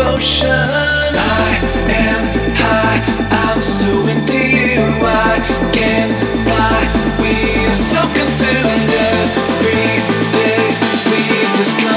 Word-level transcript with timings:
ocean. 0.00 0.48
I 0.50 1.58
am 2.06 2.24
high, 2.54 3.00
I'm 3.30 3.60
so 3.60 3.90
into 4.08 4.38
you. 4.38 4.84
I 5.02 5.38
can 5.72 6.08
fly. 6.46 6.80
We 7.20 7.66
are 7.66 7.74
so 7.74 8.00
consumed 8.14 8.90
every 8.90 9.90
day. 10.36 10.64
We 11.10 11.20
just. 11.58 11.87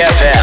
DFM. 0.00 0.39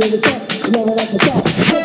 do 0.00 0.08
the 0.10 0.18
stuff, 0.18 0.72
never 0.72 0.90
let 0.90 0.98
the 0.98 1.18
stop. 1.20 1.83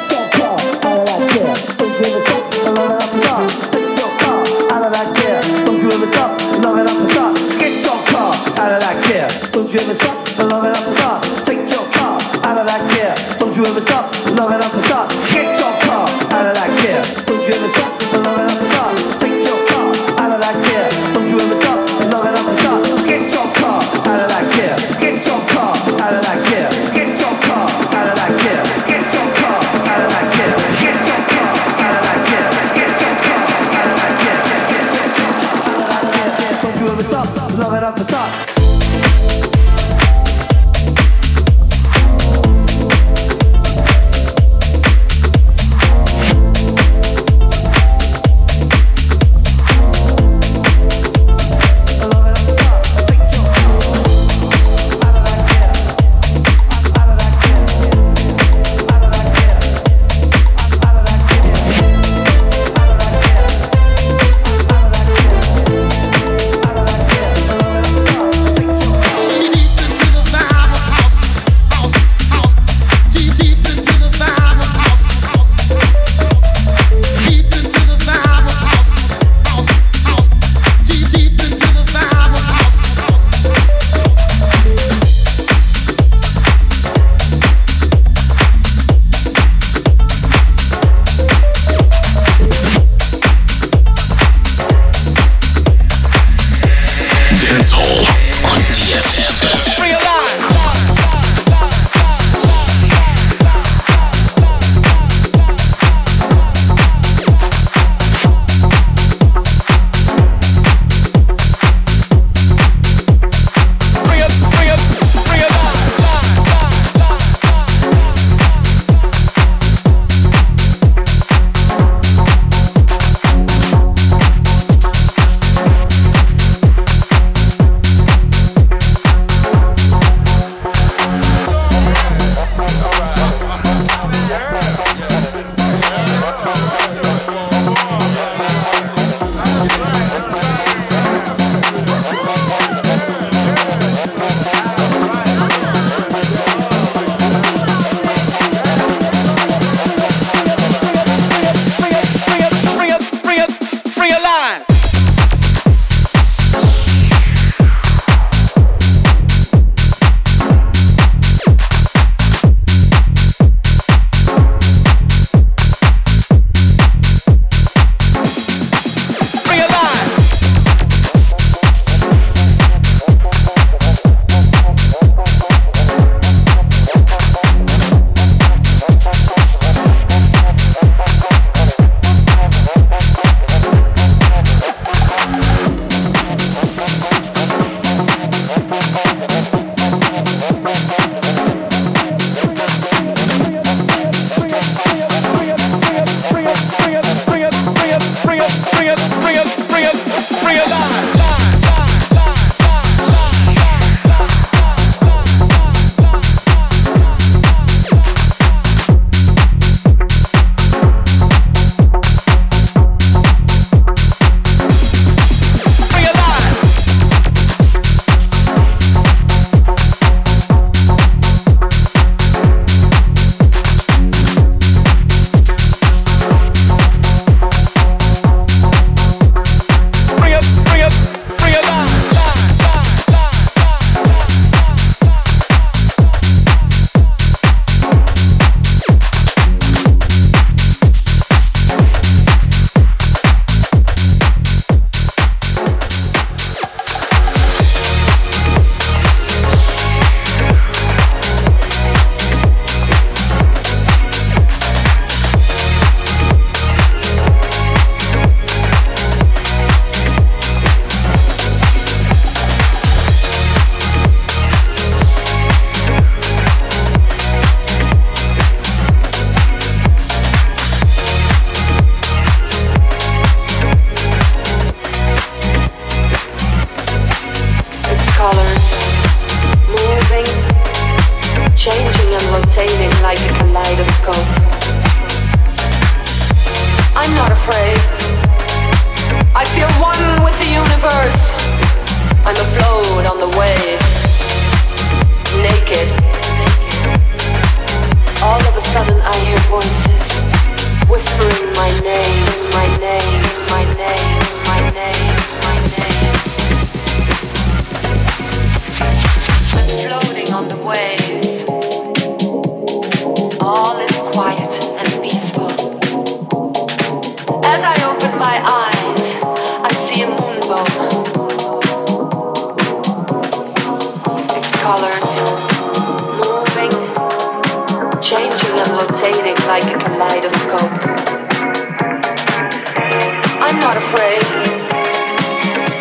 I'm 333.42 333.60
not 333.60 333.76
afraid. 333.78 334.24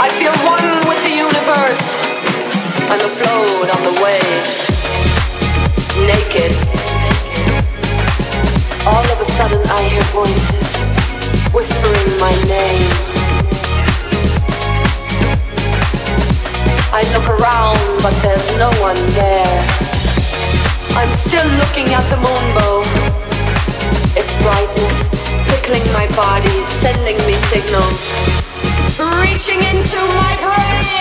I 0.00 0.08
feel 0.18 0.34
one 0.44 0.88
with 0.88 1.00
the 1.04 1.14
universe. 1.14 1.86
I'm 2.90 3.00
afloat 3.00 3.68
on 3.74 3.80
the 3.88 3.94
waves. 4.02 4.70
Naked. 6.06 6.52
All 8.86 9.04
of 9.12 9.20
a 9.20 9.28
sudden 9.36 9.60
I 9.68 9.82
hear 9.88 10.02
voices 10.14 10.68
whispering 11.52 12.10
my 12.20 12.34
name. 12.46 12.84
I 16.90 17.02
look 17.12 17.28
around, 17.28 17.78
but 18.02 18.14
there's 18.22 18.56
no 18.56 18.70
one 18.80 18.96
there. 19.14 19.58
I'm 20.96 21.12
still 21.14 21.46
looking 21.60 21.88
at 21.94 22.04
the 22.10 22.16
moonbow. 22.16 22.82
Its 24.16 24.34
brightness 24.42 24.87
tickling 25.68 25.92
my 25.92 26.06
body, 26.16 26.64
sending 26.64 27.16
me 27.26 27.34
signals, 27.50 28.12
reaching 29.20 29.60
into 29.60 29.96
my 30.16 30.36
brain. 30.40 30.97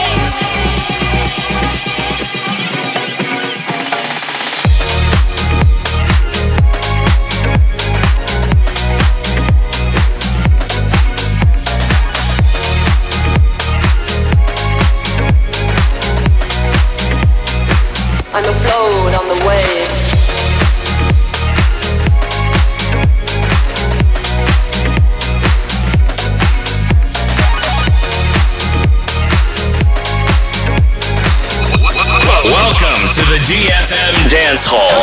DFM 34.67 34.96